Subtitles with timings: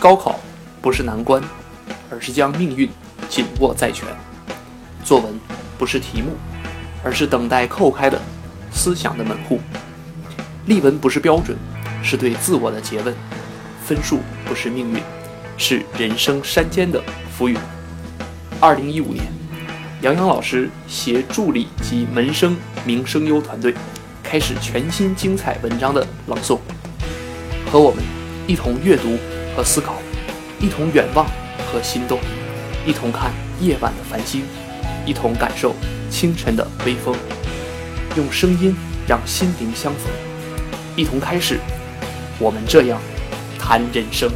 [0.00, 0.40] 高考
[0.80, 1.42] 不是难关，
[2.10, 2.88] 而是将命运
[3.28, 4.08] 紧握在拳；
[5.04, 5.38] 作文
[5.76, 6.30] 不是题目，
[7.04, 8.18] 而是等待叩开的
[8.72, 9.58] 思想的门户；
[10.64, 11.54] 例文不是标准，
[12.02, 13.12] 是对自我的诘问；
[13.84, 15.02] 分数不是命运，
[15.58, 16.98] 是人生山间的
[17.36, 17.54] 浮云。
[18.58, 19.26] 二零一五年，
[20.00, 22.56] 杨洋老师携助理及门生
[22.86, 23.74] 名声优团队，
[24.22, 26.58] 开始全新精彩文章的朗诵，
[27.70, 28.02] 和我们
[28.46, 29.18] 一同阅读
[29.56, 29.94] 和思考，
[30.58, 31.26] 一同远望
[31.70, 32.18] 和心动，
[32.86, 34.44] 一同看夜晚的繁星，
[35.04, 35.74] 一同感受
[36.08, 37.14] 清晨的微风，
[38.16, 38.74] 用声音
[39.06, 40.10] 让心灵相逢，
[40.96, 41.58] 一同开始
[42.38, 43.00] 我们这样
[43.58, 44.30] 谈人生。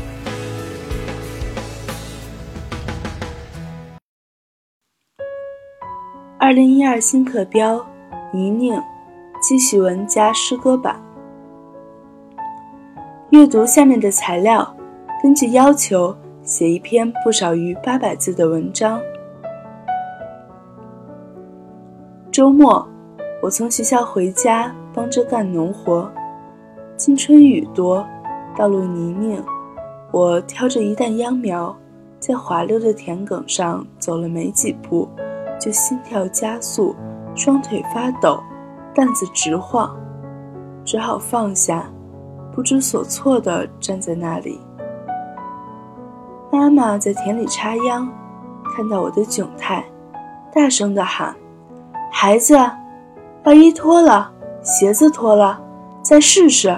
[6.39, 7.87] 二零一二新课标：
[8.33, 8.83] 泥泞，
[9.41, 11.01] 记叙文加诗歌版。
[13.31, 14.77] 阅读下面的材料，
[15.24, 19.00] 根据要求写一篇不少于八百字的文章。
[22.31, 22.86] 周末，
[23.42, 26.12] 我从学校回家，帮着干农活。
[26.98, 28.06] 今春雨多，
[28.55, 29.42] 道路泥泞，
[30.12, 31.75] 我挑着一担秧苗，
[32.20, 35.09] 在滑溜的田埂上走了没几步。
[35.59, 36.94] 就心跳加速，
[37.34, 38.38] 双腿发抖，
[38.94, 39.97] 担子直晃，
[40.84, 41.91] 只好放下，
[42.55, 44.61] 不知所措地站在那里。
[46.55, 48.08] 妈妈在田里插秧，
[48.77, 49.84] 看到我的窘态，
[50.55, 51.34] 大声地喊
[52.12, 52.56] ：“孩子，
[53.42, 54.30] 外衣脱了，
[54.62, 55.60] 鞋子脱了，
[56.00, 56.72] 再试试。”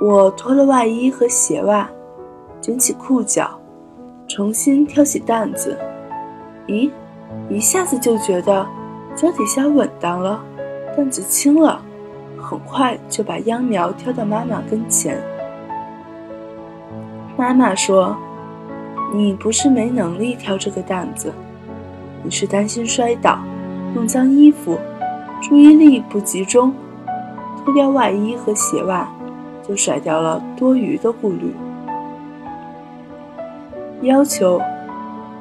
[0.00, 1.90] 我脱了外衣和鞋袜，
[2.60, 3.50] 卷起裤脚，
[4.28, 5.76] 重新挑起担子。
[6.68, 6.88] 咦？
[7.50, 8.64] 一下子就觉得
[9.16, 10.40] 脚底下稳当了，
[10.96, 11.82] 担子轻了，
[12.40, 15.20] 很快就把秧苗挑到妈妈跟前。
[17.36, 18.16] 妈妈说
[19.12, 21.32] ：“你不是没能力挑这个担子，
[22.22, 23.38] 你是担心摔倒，
[23.94, 24.78] 弄脏衣服，
[25.42, 26.72] 注意力不集中，
[27.64, 29.08] 脱掉外衣和鞋袜，
[29.66, 31.54] 就甩掉了多余的顾虑。”
[34.02, 34.60] 要求：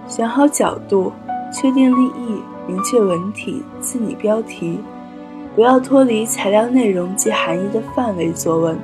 [0.08, 1.12] 选好角度。
[1.52, 4.78] 确定立意，明确文体，自拟标题，
[5.56, 8.78] 不要脱离材料内容及含义的范围作文，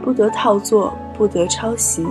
[0.00, 2.06] 不得套作，不得抄袭。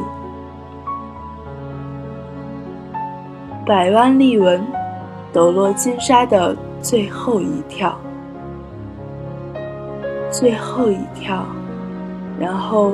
[3.65, 4.61] 百万例文，
[5.31, 7.97] 抖落金沙的最后一跳，
[10.29, 11.45] 最后一跳，
[12.37, 12.91] 然后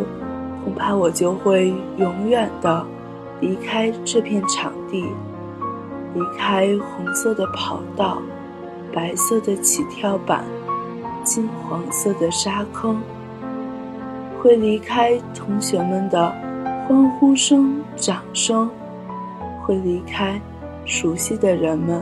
[0.63, 2.85] 恐怕我就会永远的
[3.39, 5.07] 离开这片场地。
[6.13, 8.19] 离开红色的跑道，
[8.93, 10.43] 白色的起跳板，
[11.23, 13.01] 金黄色的沙坑，
[14.39, 16.31] 会离开同学们的
[16.87, 18.69] 欢呼声、掌声，
[19.63, 20.39] 会离开
[20.85, 22.01] 熟悉的人们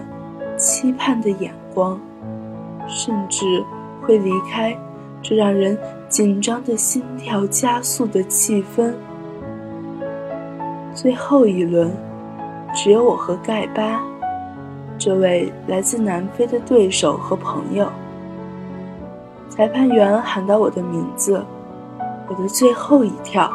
[0.58, 2.00] 期盼的眼光，
[2.88, 3.64] 甚至
[4.02, 4.78] 会离开
[5.22, 5.78] 这让人
[6.10, 8.94] 紧张的心跳加速的气氛。
[10.94, 11.92] 最后一轮。
[12.76, 14.04] 只有我和盖巴，
[15.00, 17.88] 这位来自南非的对手和朋友。
[19.50, 21.44] 裁判员喊到我的名字，
[22.28, 23.50] 我的最后一跳。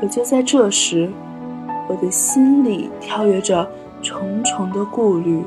[0.00, 1.10] 可就在这时，
[1.88, 3.68] 我的心里跳跃着
[4.02, 5.42] 重重的顾虑，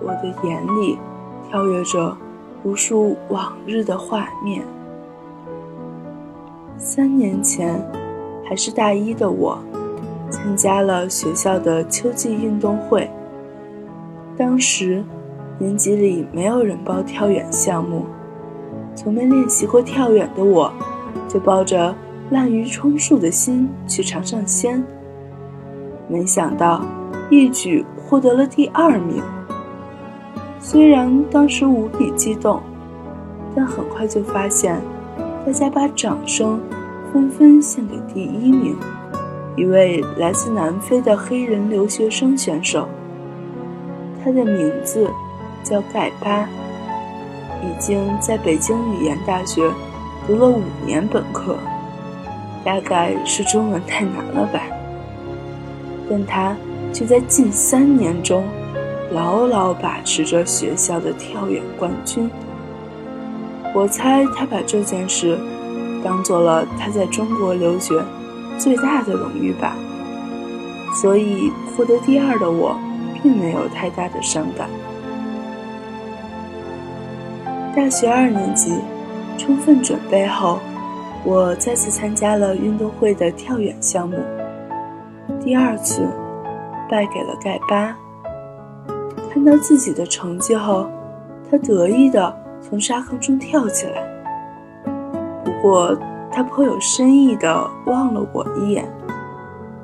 [0.00, 0.98] 我的眼里
[1.48, 2.16] 跳跃着
[2.64, 4.62] 无数往日的画面。
[6.76, 7.80] 三年前，
[8.44, 9.58] 还是大一的我。
[10.28, 13.08] 参加了学校的秋季运动会。
[14.36, 15.02] 当时，
[15.56, 18.04] 年级里没有人报跳远项目，
[18.94, 20.70] 从没练习过跳远的我，
[21.28, 21.94] 就抱着
[22.30, 24.84] 滥竽充数的心去尝尝鲜。
[26.08, 26.84] 没想到，
[27.30, 29.22] 一举获得了第二名。
[30.60, 32.60] 虽然当时无比激动，
[33.54, 34.80] 但很快就发现，
[35.44, 36.60] 大家把掌声
[37.12, 38.76] 纷纷献给第一名。
[39.56, 42.88] 一位来自南非的黑人留学生选手，
[44.22, 45.10] 他的名字
[45.62, 46.48] 叫盖巴，
[47.62, 49.70] 已经在北京语言大学
[50.26, 51.56] 读了五年本科，
[52.64, 54.60] 大概是中文太难了吧。
[56.10, 56.56] 但他
[56.92, 58.44] 却在近三年中
[59.12, 62.30] 牢牢把持着学校的跳远冠军。
[63.74, 65.38] 我猜他把这件事
[66.02, 68.02] 当做了他在中国留学。
[68.58, 69.76] 最大的荣誉吧，
[71.02, 72.74] 所以获得第二的我，
[73.22, 74.66] 并没有太大的伤感。
[77.76, 78.72] 大学二年级，
[79.36, 80.58] 充分准备后，
[81.22, 84.16] 我再次参加了运动会的跳远项目，
[85.42, 86.06] 第二次
[86.88, 87.96] 败给了盖巴。
[89.30, 90.86] 看到自己的成绩后，
[91.50, 94.02] 他得意地从沙坑中跳起来。
[95.44, 95.96] 不过，
[96.30, 98.90] 他颇有深意地望了我一眼，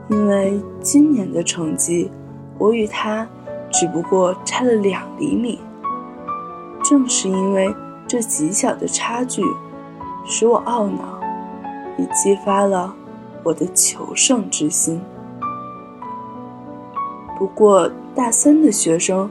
[0.08, 2.10] 因为今年的成绩，
[2.58, 3.26] 我与他
[3.70, 5.60] 只不过差了两厘米。
[6.84, 7.74] 正是因为
[8.06, 9.42] 这极小的差距，
[10.26, 11.20] 使我懊恼。
[11.98, 12.94] 也激发了
[13.42, 14.98] 我的求胜之心。
[17.42, 19.28] 不过，大三的学生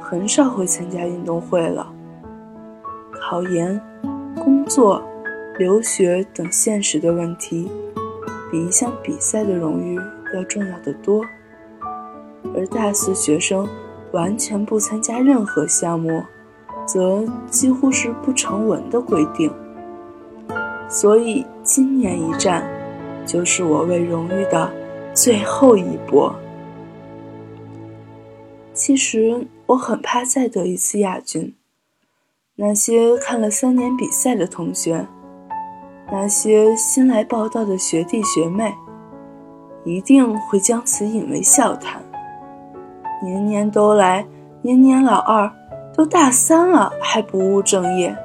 [0.00, 1.86] 很少会参加运动会了。
[3.12, 3.78] 考研、
[4.42, 5.02] 工作、
[5.58, 7.70] 留学等现实的问题，
[8.50, 10.00] 比一项比赛的荣誉
[10.34, 11.22] 要重要的多。
[12.56, 13.68] 而大四学生
[14.12, 16.22] 完全不参加任何项目，
[16.86, 19.52] 则几乎是不成文的规定。
[20.88, 22.66] 所以，今年一战，
[23.26, 24.72] 就是我为荣誉的
[25.12, 26.34] 最后一搏。
[28.82, 31.54] 其实，我很怕再得一次亚军。
[32.56, 35.06] 那些看了三年比赛的同学，
[36.10, 38.74] 那些新来报道的学弟学妹，
[39.84, 42.02] 一定会将此引为笑谈。
[43.22, 44.26] 年年都来，
[44.62, 45.52] 年年老二，
[45.94, 48.16] 都大三了还不务正业。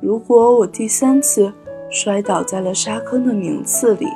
[0.00, 1.52] 如果我第三次
[1.90, 4.08] 摔倒在了沙坑的名次里，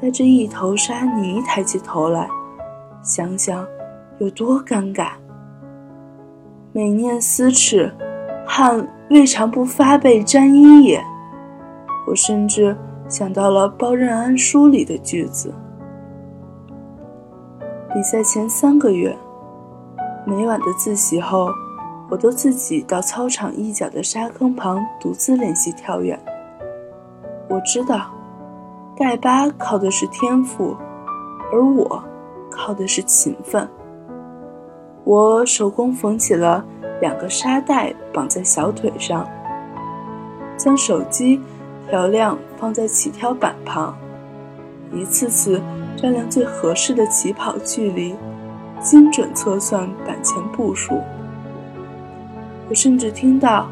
[0.00, 2.28] 带着一头沙泥抬起头来，
[3.06, 3.66] 想想
[4.18, 5.12] 有多尴尬。
[6.72, 7.90] 每念思耻，
[8.46, 11.02] 汗未尝不发被沾衣也。
[12.06, 12.76] 我甚至
[13.08, 15.54] 想到了《包任安书》里的句子。
[17.94, 19.16] 比赛前三个月，
[20.26, 21.48] 每晚的自习后。
[22.08, 26.16] 我都自己到操场一角的沙坑旁独自练习跳远。
[27.48, 28.12] 我知道，
[28.96, 30.76] 盖巴靠的是天赋，
[31.52, 32.00] 而我
[32.56, 33.68] 靠的是勤奋。
[35.04, 36.64] 我手工缝起了
[37.00, 39.28] 两个沙袋，绑在小腿上，
[40.56, 41.40] 将手机
[41.88, 43.96] 调亮放在起跳板旁，
[44.92, 45.62] 一次次
[45.96, 48.16] 丈量最合适的起跑距离，
[48.80, 51.00] 精准测算板前步数。
[52.68, 53.68] 我甚至听到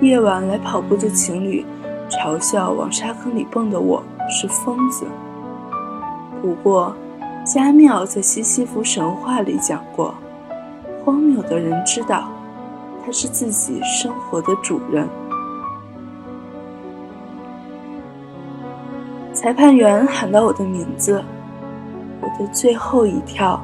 [0.00, 1.66] 夜晚来跑步的情侣
[2.08, 5.04] 嘲笑往沙坑里蹦的我是疯子。
[6.40, 6.96] 不过，
[7.48, 10.12] 加缪在西西弗神话里讲过，
[11.02, 12.28] 荒谬的人知道
[13.02, 15.08] 他是自己生活的主人。
[19.32, 21.24] 裁判员喊到我的名字，
[22.20, 23.58] 我的最后一跳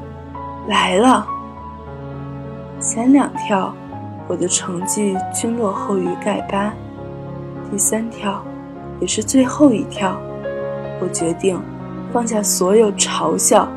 [0.67, 1.27] 来了，
[2.81, 3.73] 前两跳。
[4.27, 6.73] 我的成绩均落后于盖巴。
[7.71, 8.43] 第三跳，
[8.99, 10.17] 也是最后一跳，
[10.99, 11.61] 我决定
[12.11, 13.69] 放下所有嘲笑、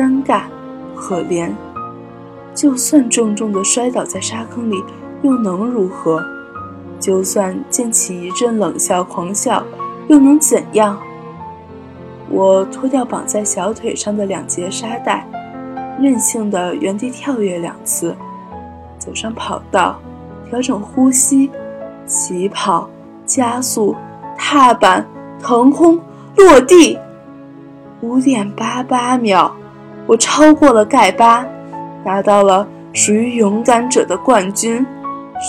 [0.00, 0.44] 尴尬、
[0.96, 1.50] 可怜。
[2.54, 4.82] 就算重重的摔倒在沙坑里，
[5.20, 6.24] 又能如何？
[6.98, 9.62] 就算溅起一阵冷笑、狂笑，
[10.08, 10.98] 又能怎样？
[12.30, 15.28] 我脱掉绑在小腿上的两节沙袋，
[16.00, 18.16] 任性的原地跳跃两次。
[18.98, 20.00] 走上跑道，
[20.48, 21.50] 调整呼吸，
[22.06, 22.88] 起跑、
[23.26, 23.94] 加速、
[24.38, 25.06] 踏板、
[25.38, 26.00] 腾空、
[26.36, 26.98] 落地，
[28.00, 29.54] 五点八八秒，
[30.10, 31.46] 我超过了盖巴，
[32.04, 34.84] 拿到了属于勇敢者的冠军，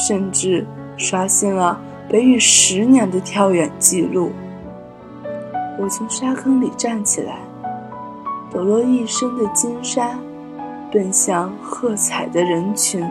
[0.08, 0.64] 甚至
[0.96, 4.32] 刷新了北语十年的跳远记录。
[5.80, 7.40] 我从沙坑里站起来，
[8.52, 10.12] 抖落一身的金沙，
[10.92, 13.04] 奔向喝彩的人群。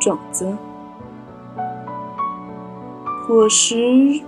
[0.00, 0.56] 种子，
[3.28, 3.76] 果实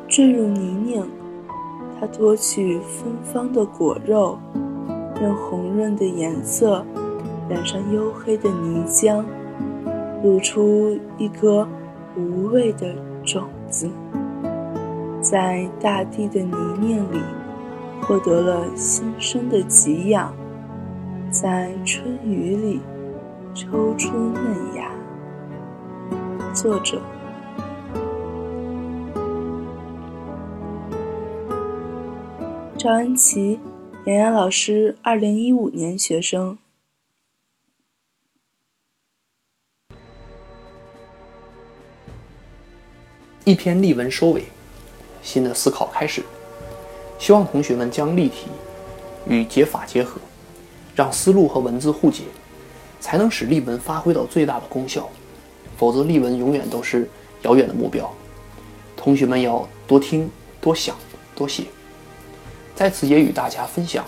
[0.06, 1.08] 坠入泥泞，
[2.00, 4.38] 它脱去芬芳的果肉，
[5.20, 6.84] 用红润的颜色
[7.48, 9.24] 染上黝黑的泥浆，
[10.22, 11.66] 露出一颗
[12.16, 13.90] 无味的种子，
[15.20, 17.20] 在大地的泥泞里
[18.02, 20.32] 获得了新生的给养，
[21.32, 22.80] 在春雨里
[23.54, 24.88] 抽出嫩芽。
[26.54, 27.00] 作者：
[32.78, 33.58] 赵安琪，
[34.04, 36.56] 杨洋老师，二零一五年学生。
[43.44, 44.44] 一篇例文收尾，
[45.24, 46.22] 新的思考开始。
[47.18, 48.46] 希望同学们将例题
[49.26, 50.20] 与解法结合，
[50.94, 52.22] 让思路和文字互解，
[53.00, 55.10] 才能使例文发挥到最大的功效。
[55.76, 57.10] 否则，例文永远都是
[57.42, 58.08] 遥远的目标。
[58.96, 60.30] 同学们要多听、
[60.60, 60.96] 多想、
[61.34, 61.64] 多写。
[62.78, 64.04] 在此也与大家分享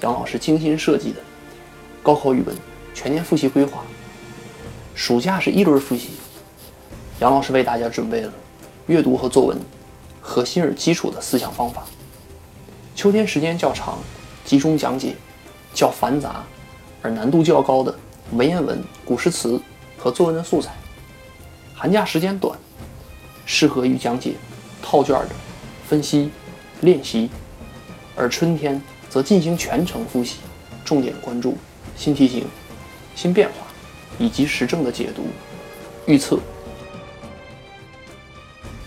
[0.00, 1.20] 杨老师精心设计的
[2.02, 2.56] 高考语文
[2.92, 3.84] 全年复习规划。
[4.92, 6.14] 暑假是一轮复习，
[7.20, 8.32] 杨老师为大家准备了
[8.88, 9.56] 阅读和作文
[10.20, 11.84] 核心而基础的思想方法。
[12.96, 13.96] 秋天时间较长，
[14.44, 15.14] 集中讲解
[15.72, 16.44] 较繁杂
[17.00, 17.96] 而难度较高的
[18.32, 19.62] 文言文、古诗词
[19.96, 20.72] 和作文的素材。
[21.72, 22.58] 寒假时间短，
[23.46, 24.32] 适合于讲解
[24.82, 25.30] 套卷的
[25.88, 26.32] 分析
[26.80, 27.30] 练习，
[28.18, 30.38] 而春天则进行全程复习，
[30.84, 31.56] 重点关注
[31.96, 32.44] 新题型、
[33.14, 33.66] 新变化
[34.18, 35.22] 以及时政的解读、
[36.06, 36.38] 预测。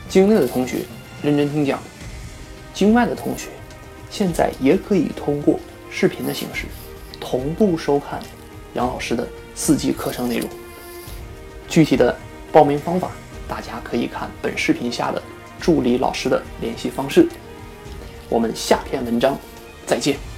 [0.09, 0.79] 境内的同学
[1.23, 1.79] 认真听讲，
[2.73, 3.47] 境外的同学
[4.09, 5.57] 现在也可以通过
[5.89, 6.65] 视频的形式
[7.19, 8.19] 同步收看
[8.73, 10.49] 杨老师的四季课程内容。
[11.69, 12.15] 具体的。
[12.53, 13.09] 报名方法，
[13.47, 15.23] 大家可以看本视频下的
[15.57, 17.25] 助理老师的联系方式。
[18.31, 19.37] 我们下篇文章
[19.85, 20.30] 再见。